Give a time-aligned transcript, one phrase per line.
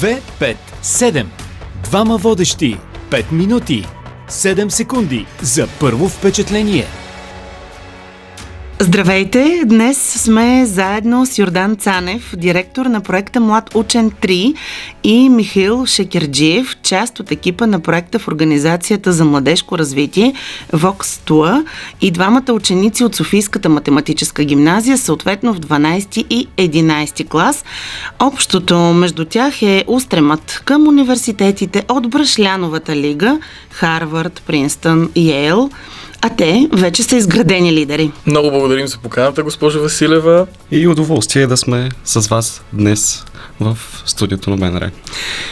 [0.00, 1.26] 2, 5, 7.
[1.84, 2.78] Двама водещи.
[3.10, 3.86] 5 минути.
[4.28, 6.86] 7 секунди за първо впечатление.
[8.82, 9.62] Здравейте!
[9.66, 14.54] Днес сме заедно с Йордан Цанев, директор на проекта Млад учен 3
[15.04, 20.34] и Михаил Шекерджиев, част от екипа на проекта в Организацията за младежко развитие
[20.72, 21.64] Vox Туа
[22.00, 27.64] и двамата ученици от Софийската математическа гимназия, съответно в 12 и 11 клас.
[28.18, 33.38] Общото между тях е устремът към университетите от Брашляновата лига,
[33.70, 35.70] Харвард, Принстън, Йейл–
[36.22, 38.12] а те вече са изградени лидери.
[38.26, 40.46] Много благодарим за поканата, госпожо Василева.
[40.70, 43.24] И удоволствие да сме с вас днес
[43.60, 44.90] в студиото на БНР.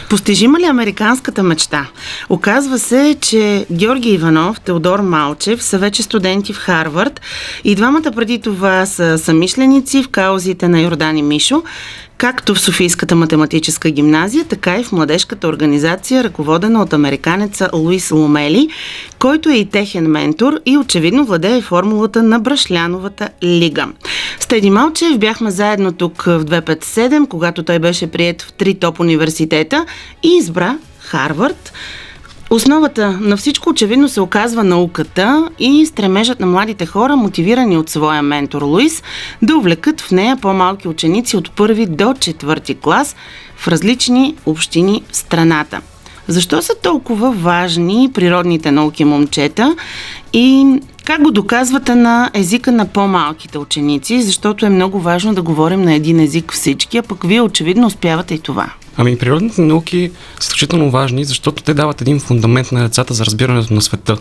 [0.09, 1.87] Постижима ли американската мечта?
[2.29, 7.21] Оказва се, че Георги Иванов, Теодор Малчев са вече студенти в Харвард
[7.63, 11.63] и двамата преди това са самишленици в каузите на Йордан и Мишо,
[12.19, 18.69] както в Софийската математическа гимназия, така и в младежката организация, ръководена от американеца Луис Ломели,
[19.19, 23.87] който е и техен ментор и очевидно владее формулата на Брашляновата лига.
[24.39, 28.99] С Теди Малчев бяхме заедно тук в 257, когато той беше прият в три топ
[28.99, 29.85] университета
[30.23, 31.73] и избра Харвард.
[32.51, 38.21] Основата на всичко очевидно се оказва науката и стремежът на младите хора, мотивирани от своя
[38.21, 39.03] ментор Луис,
[39.41, 43.15] да увлекат в нея по-малки ученици от първи до четвърти клас
[43.55, 45.81] в различни общини в страната.
[46.27, 49.75] Защо са толкова важни природните науки момчета
[50.33, 55.81] и как го доказвате на езика на по-малките ученици, защото е много важно да говорим
[55.81, 58.69] на един език всички, а пък вие очевидно успявате и това.
[59.01, 63.73] Ами природните науки са изключително важни, защото те дават един фундамент на децата за разбирането
[63.73, 64.17] на света.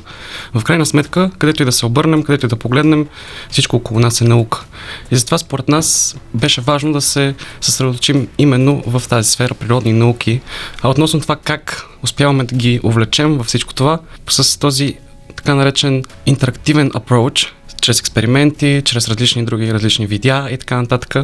[0.54, 3.06] В крайна сметка, където и да се обърнем, където и да погледнем,
[3.50, 4.64] всичко около нас е наука.
[5.10, 10.40] И затова според нас беше важно да се съсредоточим именно в тази сфера природни науки.
[10.82, 14.94] А относно това как успяваме да ги увлечем във всичко това, с този
[15.36, 17.48] така наречен интерактивен approach,
[17.80, 21.14] чрез експерименти, чрез различни други различни видеа и така нататък,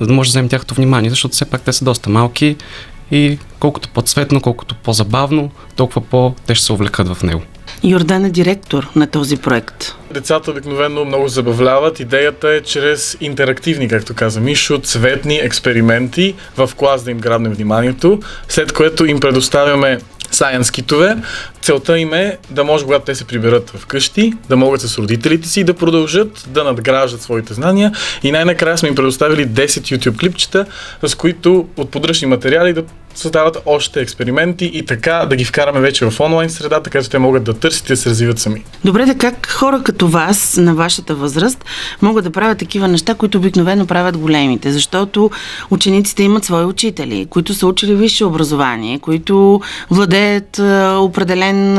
[0.00, 2.56] за да може да вземем тяхното внимание, защото все пак те са доста малки
[3.12, 7.42] и колкото по-цветно, колкото по-забавно, толкова по-те ще се увлекат в него.
[7.84, 9.94] Йордан е директор на този проект.
[10.10, 12.00] Децата обикновено много забавляват.
[12.00, 18.20] Идеята е чрез интерактивни, както каза Мишо, цветни експерименти в клас да им грабнем вниманието,
[18.48, 19.98] след което им предоставяме
[20.32, 21.16] Science китове.
[21.62, 25.64] Целта им е да може, когато те се приберат вкъщи, да могат с родителите си
[25.64, 27.92] да продължат да надграждат своите знания.
[28.22, 30.66] И най-накрая сме им предоставили 10 YouTube клипчета,
[31.06, 32.84] с които от подръчни материали да
[33.14, 37.18] създават още експерименти и така да ги вкараме вече в онлайн среда, така че те
[37.18, 38.64] могат да търсят и да се развиват сами.
[38.84, 41.64] Добре, да как хора като вас, на вашата възраст,
[42.02, 44.72] могат да правят такива неща, които обикновено правят големите?
[44.72, 45.30] Защото
[45.70, 50.58] учениците имат свои учители, които са учили висше образование, които владеят
[50.98, 51.78] определен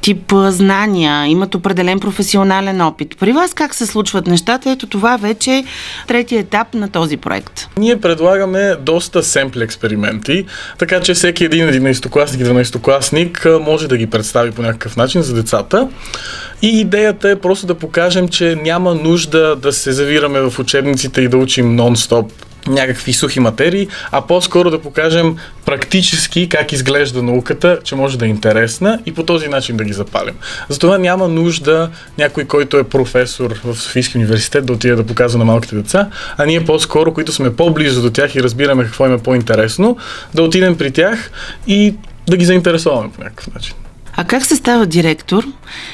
[0.00, 3.16] тип знания, имат определен професионален опит.
[3.20, 4.70] При вас как се случват нещата?
[4.70, 5.64] Ето това вече е
[6.06, 7.68] третия етап на този проект.
[7.76, 10.44] Ние предлагаме доста семпли експерименти,
[10.78, 15.34] така че всеки един 11-класник и 12-класник може да ги представи по някакъв начин за
[15.34, 15.88] децата.
[16.62, 21.28] И идеята е просто да покажем, че няма нужда да се завираме в учебниците и
[21.28, 22.30] да учим нон-стоп
[22.66, 28.28] някакви сухи материи, а по-скоро да покажем практически как изглежда науката, че може да е
[28.28, 30.34] интересна и по този начин да ги запалим.
[30.68, 35.44] Затова няма нужда някой, който е професор в Софийски университет да отиде да показва на
[35.44, 39.18] малките деца, а ние по-скоро, които сме по-близо до тях и разбираме какво им е
[39.18, 39.96] по-интересно,
[40.34, 41.30] да отидем при тях
[41.66, 41.94] и
[42.28, 43.74] да ги заинтересуваме по някакъв начин.
[44.16, 45.44] А как се става директор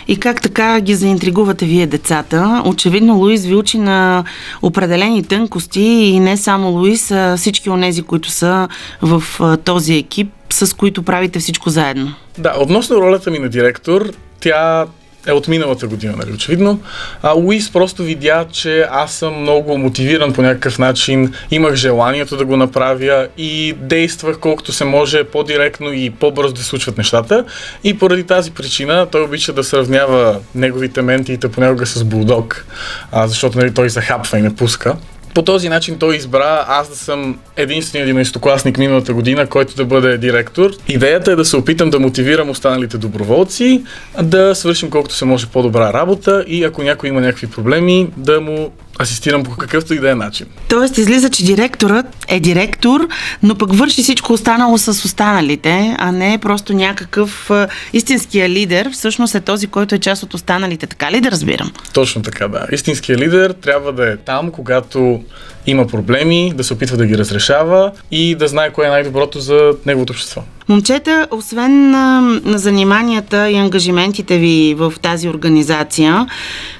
[0.08, 2.62] и как така ги заинтригувате вие децата?
[2.66, 4.25] Очевидно Луис ви учи на
[4.62, 8.69] определени тънкости и не само Луис, а всички онези, които са
[9.03, 9.22] в
[9.64, 12.14] този екип, с които правите всичко заедно.
[12.38, 14.87] Да, относно ролята ми на директор, тя
[15.26, 16.81] е от миналата година, нали, очевидно.
[17.22, 22.44] А Луис просто видя, че аз съм много мотивиран по някакъв начин, имах желанието да
[22.44, 27.44] го направя и действах колкото се може по-директно и по-бързо да случват нещата.
[27.84, 32.67] И поради тази причина той обича да сравнява неговите ментиите понякога с булдог,
[33.12, 34.96] а, защото нали, той захапва и не пуска.
[35.35, 40.19] По този начин той избра аз да съм единственият единайстокласник миналата година, който да бъде
[40.19, 40.71] директор.
[40.88, 43.85] Идеята е да се опитам да мотивирам останалите доброволци,
[44.23, 48.73] да свършим колкото се може по-добра работа и ако някой има някакви проблеми, да му
[49.00, 50.47] асистирам по какъвто и да е начин.
[50.69, 53.08] Тоест излиза, че директорът е директор,
[53.43, 57.50] но пък върши всичко останало с останалите, а не просто някакъв
[57.93, 60.87] истинския лидер, всъщност е този, който е част от останалите.
[60.87, 61.73] Така ли да разбирам?
[61.93, 62.67] Точно така, да.
[62.73, 65.20] Истинския лидер трябва да е там, когато
[65.67, 69.73] има проблеми, да се опитва да ги разрешава и да знае кое е най-доброто за
[69.87, 70.43] неговото общество.
[70.70, 76.26] Момчета, освен на, на заниманията и ангажиментите ви в тази организация,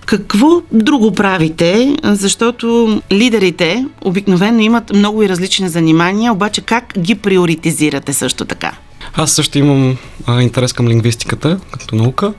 [0.07, 1.97] какво друго правите?
[2.05, 8.73] Защото лидерите обикновено имат много и различни занимания, обаче как ги приоритизирате също така?
[9.15, 9.97] Аз също имам
[10.27, 12.33] а, интерес към лингвистиката като наука.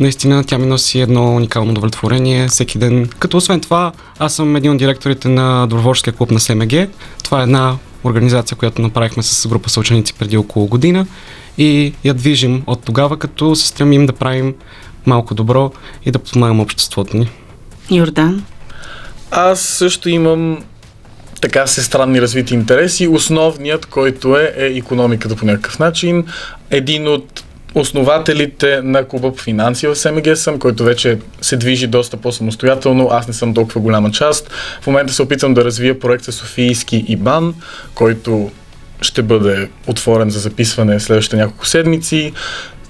[0.00, 3.08] Наистина тя ми носи едно уникално удовлетворение всеки ден.
[3.18, 6.72] Като освен това, аз съм един от директорите на Доброволческия клуб на СМГ.
[7.24, 11.06] Това е една организация, която направихме с група съученици преди около година
[11.58, 14.54] и я движим от тогава, като се стремим да правим
[15.06, 15.72] малко добро
[16.06, 17.30] и да помагаме обществото ни.
[17.90, 18.44] Йордан?
[19.30, 20.64] Аз също имам
[21.40, 23.08] така се странни развити интереси.
[23.08, 26.24] Основният, който е, е економиката по някакъв начин.
[26.70, 32.16] Един от основателите на клуба по финанси в СМГ съм, който вече се движи доста
[32.16, 33.08] по-самостоятелно.
[33.10, 34.50] Аз не съм толкова голяма част.
[34.82, 37.54] В момента се опитвам да развия проекта Софийски ИБАН,
[37.94, 38.50] който
[39.00, 42.32] ще бъде отворен за записване следващите няколко седмици.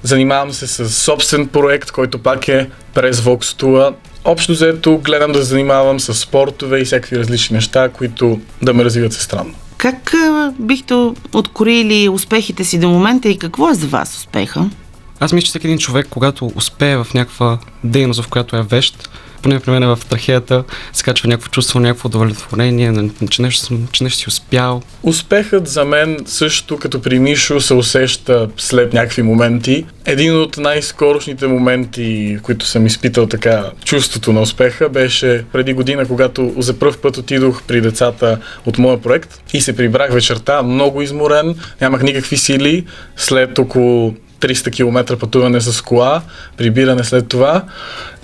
[0.02, 3.94] Занимавам се с собствен проект, който пак е през Vox
[4.24, 9.12] Общо взето гледам да занимавам с спортове и всякакви различни неща, които да ме развиват
[9.12, 9.54] се странно.
[9.82, 10.14] Как
[10.58, 10.94] бихте
[11.34, 14.70] откорили успехите си до момента и какво е за вас успеха?
[15.22, 19.08] Аз мисля, че всеки един човек, когато успее в някаква дейност, в която е вещ,
[19.42, 24.18] поне при мен в трахеята се качва някакво чувство, някакво удовлетворение, че нещо, че нещо
[24.18, 24.82] си успял.
[25.02, 29.86] Успехът за мен също като при Мишо се усеща след някакви моменти.
[30.04, 36.54] Един от най-скорошните моменти, които съм изпитал така чувството на успеха, беше преди година, когато
[36.58, 41.54] за първ път отидох при децата от моя проект и се прибрах вечерта, много изморен,
[41.80, 42.84] нямах никакви сили.
[43.16, 46.22] След около 300 км пътуване с кола,
[46.56, 47.64] прибиране след това,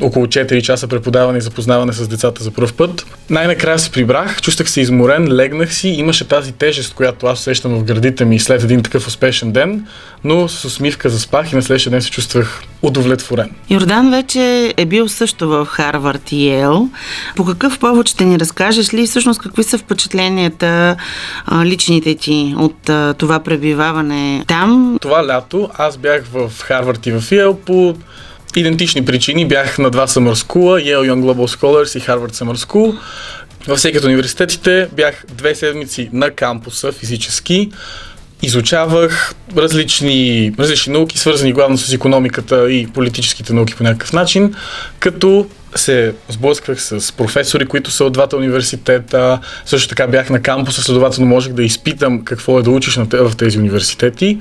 [0.00, 3.06] около 4 часа преподаване и запознаване с децата за първ път.
[3.30, 7.84] Най-накрая се прибрах, чувствах се изморен, легнах си, имаше тази тежест, която аз усещам в
[7.84, 9.86] гърдите ми след един такъв успешен ден,
[10.24, 13.50] но с усмивка заспах и на следващия ден се чувствах удовлетворен.
[13.70, 16.88] Йордан вече е бил също в Харвард и Ел.
[17.36, 20.96] По какъв повод ще ни разкажеш ли всъщност какви са впечатленията
[21.64, 24.98] личните ти от това пребиваване там?
[25.00, 27.94] Това лято аз бях в Харвард и в Ел по
[28.56, 29.48] идентични причини.
[29.48, 32.98] Бях на два Summer School, Yale Young Global Scholars и Harvard Summer School.
[33.66, 37.70] Във всеки от университетите бях две седмици на кампуса физически.
[38.42, 44.54] Изучавах различни, различни науки, свързани главно с економиката и политическите науки по някакъв начин,
[44.98, 49.38] като се сблъсквах с професори, които са от двата университета.
[49.66, 53.58] Също така бях на кампуса, следователно можех да изпитам какво е да учиш в тези
[53.58, 54.38] университети.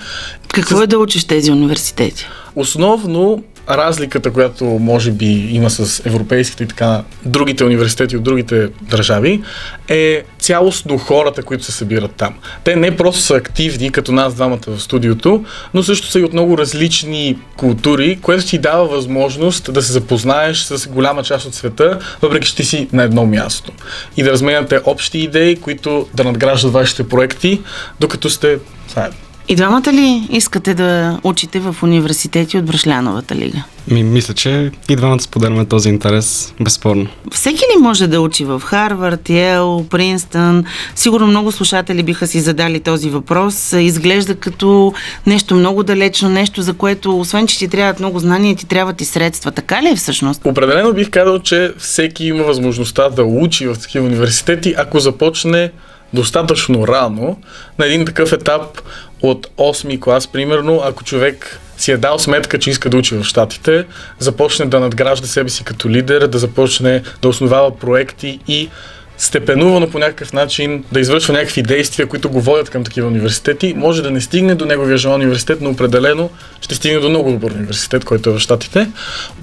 [0.53, 2.27] Какво е да учиш тези университети?
[2.56, 9.42] Основно разликата, която може би има с европейските и така другите университети от другите държави,
[9.88, 12.34] е цялостно хората, които се събират там.
[12.64, 16.34] Те не просто са активни, като нас двамата в студиото, но също са и от
[16.34, 22.00] много различни култури, което ти дава възможност да се запознаеш с голяма част от света,
[22.22, 23.72] въпреки че ти си на едно място.
[24.18, 27.62] И да разменяте общи идеи, които да надграждат вашите проекти,
[28.00, 28.58] докато сте
[28.96, 29.26] заедно.
[29.50, 33.64] И двамата ли искате да учите в университети от Брашляновата лига?
[33.92, 37.08] Ми, мисля, че и двамата споделяме този интерес, безспорно.
[37.32, 40.66] Всеки ли може да учи в Харвард, Йел, Принстън?
[40.96, 43.74] Сигурно много слушатели биха си задали този въпрос.
[43.74, 44.94] Изглежда като
[45.28, 49.06] нещо много далечно, нещо за което, освен че ти трябват много знания, ти трябват и
[49.06, 49.51] средства.
[49.51, 50.42] Така ли е всъщност?
[50.46, 55.72] Определено бих казал, че всеки има възможността да учи в такива университети, ако започне
[56.14, 57.40] достатъчно рано
[57.80, 58.82] на един такъв етап
[59.22, 63.24] от 8 клас, примерно, ако човек си е дал сметка, че иска да учи в
[63.24, 63.86] Штатите,
[64.20, 68.70] започне да надгражда себе си като лидер, да започне да основава проекти и
[69.17, 74.01] степенувано по някакъв начин да извършва някакви действия, които го водят към такива университети, може
[74.01, 76.29] да не стигне до неговия желан университет, но определено
[76.62, 78.88] ще стигне до много добър университет, който е в Штатите.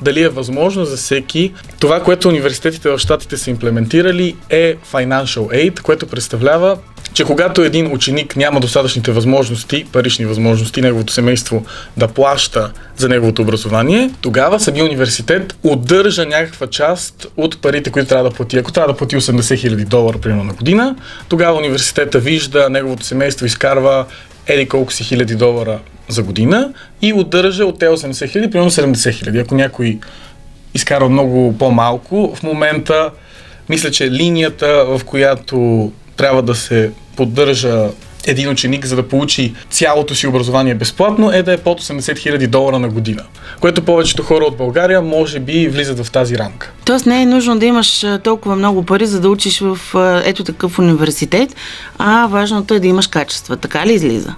[0.02, 1.52] Дали е възможно за всеки?
[1.80, 6.78] Това, което университетите в Штатите са имплементирали е Financial Aid, което представлява
[7.14, 11.66] че когато един ученик няма достатъчните възможности, парични възможности, неговото семейство
[11.96, 18.30] да плаща за неговото образование, тогава самия университет удържа някаква част от парите, които трябва
[18.30, 18.58] да плати.
[18.58, 20.96] Ако трябва да плати 80 хиляди долара, примерно на година,
[21.28, 24.06] тогава университета вижда, неговото семейство изкарва
[24.46, 25.78] еди колко си хиляди долара
[26.08, 29.38] за година и удържа от те 80 хиляди, примерно 70 хиляди.
[29.38, 29.98] Ако някой
[30.74, 33.10] изкарва много по-малко, в момента
[33.68, 37.88] мисля, че линията, в която трябва да се поддържа
[38.26, 42.46] един ученик, за да получи цялото си образование безплатно, е да е под 80 000
[42.46, 43.22] долара на година.
[43.60, 46.72] Което повечето хора от България може би влизат в тази рамка.
[46.84, 49.78] Тоест не е нужно да имаш толкова много пари, за да учиш в
[50.24, 51.56] ето такъв университет,
[51.98, 53.56] а важното е да имаш качества.
[53.56, 54.34] Така ли излиза?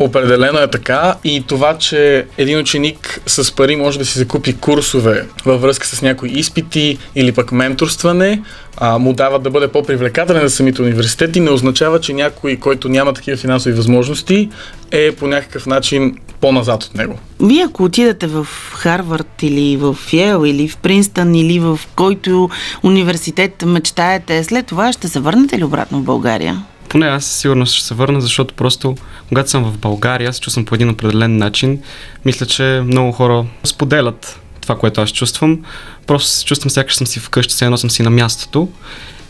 [0.00, 5.26] Определено е така и това, че един ученик с пари може да си закупи курсове
[5.44, 8.42] във връзка с някои изпити или пък менторстване,
[8.76, 13.12] а, му дават да бъде по-привлекателен за самите университети, не означава, че някой, който няма
[13.12, 14.48] такива финансови възможности,
[14.90, 17.18] е по някакъв начин по-назад от него.
[17.40, 22.50] Вие ако отидете в Харвард или в Йел или в Принстън или в който
[22.82, 26.62] университет мечтаете, след това ще се върнете ли обратно в България?
[26.90, 28.94] Поне аз сигурно ще се върна, защото просто
[29.28, 31.82] когато съм в България, се чувствам по един определен начин.
[32.24, 35.64] Мисля, че много хора споделят това, което аз чувствам.
[36.06, 38.68] Просто се чувствам сякаш съм си вкъщи, все едно съм си на мястото.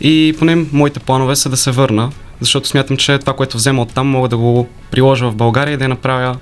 [0.01, 4.07] И поне моите планове са да се върна, защото смятам, че това, което взема оттам,
[4.07, 6.37] мога да го приложа в България и да я направя,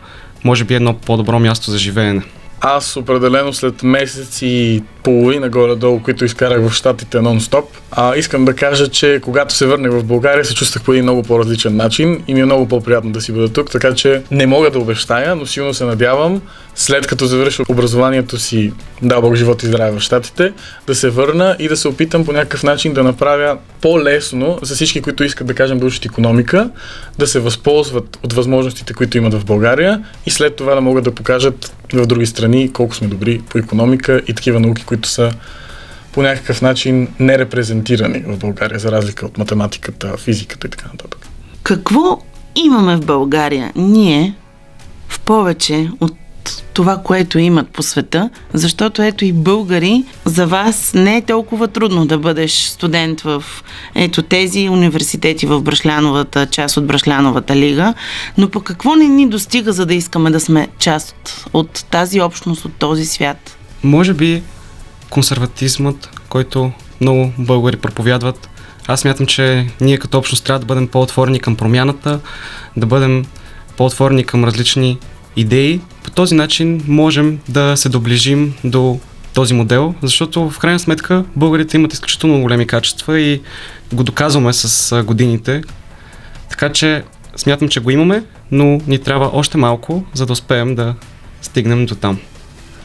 [0.44, 2.22] може би, едно по-добро място за живеене.
[2.60, 8.54] Аз определено след месец и половина горе-долу, които изкарах в Штатите нон-стоп, а, искам да
[8.54, 12.34] кажа, че когато се върнах в България, се чувствах по един много по-различен начин и
[12.34, 15.46] ми е много по-приятно да си бъда тук, така че не мога да обещая, но
[15.46, 16.42] силно се надявам,
[16.74, 18.72] след като завърша образованието си,
[19.02, 20.52] да Бог живот и здраве в Штатите,
[20.86, 25.02] да се върна и да се опитам по някакъв начин да направя по-лесно за всички,
[25.02, 26.70] които искат да кажем да учат економика,
[27.18, 31.14] да се възползват от възможностите, които имат в България и след това да могат да
[31.14, 35.32] покажат в други страни колко сме добри по економика и такива науки, които са
[36.12, 41.26] по някакъв начин нерепрезентирани в България, за разлика от математиката, физиката и така нататък.
[41.62, 42.22] Какво
[42.54, 44.34] имаме в България ние
[45.08, 46.12] в повече от
[46.72, 52.06] това, което имат по света, защото ето и българи, за вас не е толкова трудно
[52.06, 53.44] да бъдеш студент в
[53.94, 57.94] ето тези университети в Брашляновата, част от Брашляновата лига,
[58.38, 62.64] но по какво не ни достига, за да искаме да сме част от тази общност,
[62.64, 63.56] от този свят?
[63.82, 64.42] Може би
[65.10, 68.48] консерватизмът, който много българи проповядват.
[68.86, 72.20] Аз мятам, че ние като общност трябва да бъдем по-отворени към промяната,
[72.76, 73.24] да бъдем
[73.76, 74.98] по-отворени към различни
[75.36, 75.80] идеи.
[76.02, 79.00] По този начин можем да се доближим до
[79.34, 83.42] този модел, защото в крайна сметка българите имат изключително големи качества и
[83.92, 85.62] го доказваме с годините.
[86.50, 87.04] Така че
[87.36, 90.94] смятам, че го имаме, но ни трябва още малко, за да успеем да
[91.42, 92.18] стигнем до там.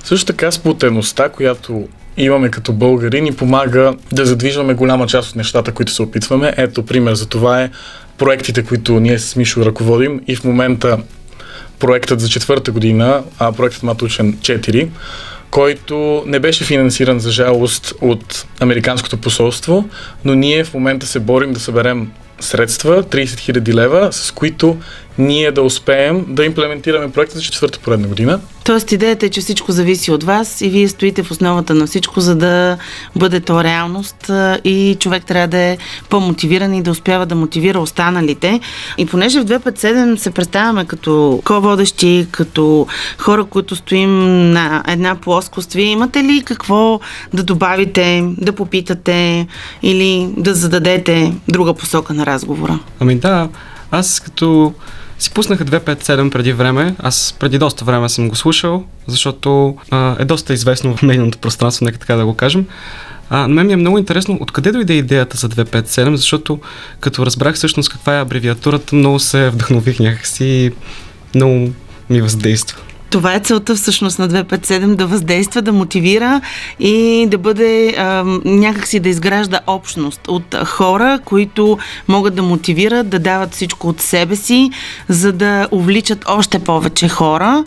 [0.04, 5.72] Също така сплутеността, която имаме като българи, ни помага да задвижваме голяма част от нещата,
[5.72, 6.54] които се опитваме.
[6.58, 7.70] Ето пример за това е
[8.18, 10.98] проектите, които ние с Мишо ръководим и в момента
[11.80, 14.88] проектът за четвърта година, а проектът Матучен 4,
[15.52, 19.90] който не беше финансиран за жалост от Американското посолство,
[20.26, 24.78] но ние в момента се борим да съберем средства, 30 000 лева, с които
[25.18, 28.40] ние да успеем да имплементираме проекта за четвърта поредна година.
[28.64, 32.22] Тоест идеята е, че всичко зависи от вас и вие стоите в основата на всичко,
[32.22, 32.78] за да
[33.16, 34.32] бъде то реалност
[34.64, 35.78] и човек трябва да е
[36.10, 38.60] по-мотивиран и да успява да мотивира останалите.
[38.98, 45.74] И понеже в 257 се представяме като ко-водещи, като хора, които стоим на една плоскост,
[45.74, 47.00] вие имате ли какво
[47.34, 49.48] да добавите, да попитате
[49.82, 52.80] или да зададете друга посока на разговора?
[53.00, 53.50] Ами да,
[53.92, 54.74] аз като
[55.24, 56.96] си пуснаха 257 преди време.
[57.00, 61.86] Аз преди доста време съм го слушал, защото а, е доста известно в медийното пространство,
[61.86, 62.66] нека така да го кажем.
[63.30, 66.60] А, на мен ми е много интересно откъде дойде идеята за 257, защото
[67.00, 70.72] като разбрах всъщност каква е абревиатурата, много се вдъхнових някакси и
[71.36, 71.74] много
[72.10, 72.80] ми въздейства.
[73.14, 76.42] Това е целта всъщност на 257 да въздейства, да мотивира
[76.80, 81.78] и да бъде а, някакси да изгражда общност от хора, които
[82.08, 84.72] могат да мотивират, да дават всичко от себе си,
[85.10, 87.64] за да увличат още повече хора.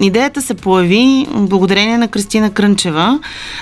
[0.00, 3.20] Идеята се появи благодарение на Кристина Крънчева,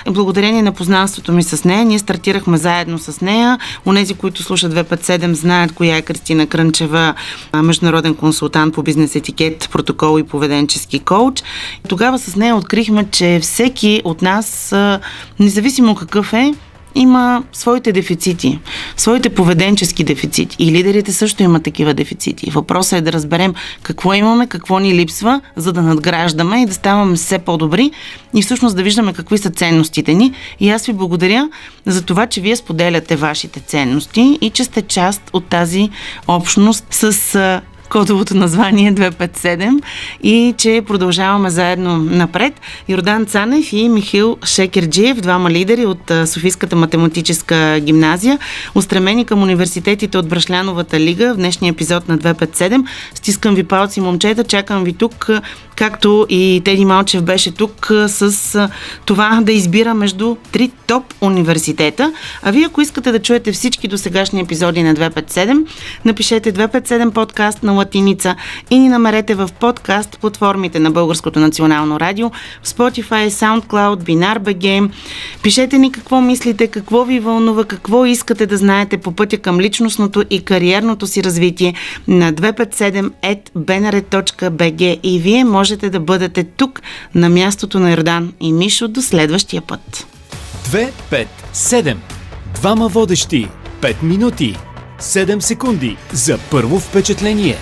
[0.09, 1.85] благодарение на познанството ми с нея.
[1.85, 3.59] Ние стартирахме заедно с нея.
[3.85, 7.13] Онези, които слушат 257, знаят коя е Кристина Крънчева,
[7.55, 11.43] международен консултант по бизнес етикет, протокол и поведенчески коуч.
[11.87, 14.75] Тогава с нея открихме, че всеки от нас,
[15.39, 16.53] независимо какъв е,
[16.95, 18.59] има своите дефицити,
[18.97, 20.55] своите поведенчески дефицити.
[20.59, 22.51] И лидерите също имат такива дефицити.
[22.51, 27.15] Въпросът е да разберем какво имаме, какво ни липсва, за да надграждаме и да ставаме
[27.15, 27.91] все по-добри
[28.35, 30.33] и всъщност да виждаме какви са ценностите ни.
[30.59, 31.49] И аз ви благодаря
[31.85, 35.89] за това, че вие споделяте вашите ценности и че сте част от тази
[36.27, 37.61] общност с
[37.93, 39.81] кодовото название 257
[40.23, 42.53] и че продължаваме заедно напред.
[42.89, 48.39] Йордан Цанев и Михил Шекерджиев, двама лидери от Софийската математическа гимназия,
[48.75, 52.85] устремени към университетите от Брашляновата лига в днешния епизод на 257.
[53.15, 55.29] Стискам ви палци, момчета, чакам ви тук,
[55.75, 58.69] както и Теди Малчев беше тук с
[59.05, 62.13] това да избира между три топ университета.
[62.41, 65.65] А вие, ако искате да чуете всички до сегашни епизоди на 257,
[66.05, 68.35] напишете 257 подкаст на латиница
[68.69, 72.29] и ни намерете в подкаст платформите на Българското национално радио,
[72.63, 74.89] в Spotify, SoundCloud, BinarBG.
[75.43, 80.23] Пишете ни какво мислите, какво ви вълнува, какво искате да знаете по пътя към личностното
[80.29, 81.73] и кариерното си развитие
[82.07, 86.81] на 257.bnr.bg и вие можете да бъдете тук
[87.15, 90.07] на мястото на Йордан и Мишо до следващия път.
[90.71, 91.95] 2-5-7.
[92.55, 93.47] Двама водещи.
[93.81, 94.57] 5 минути.
[94.99, 97.57] 7 секунди за първо впечатление.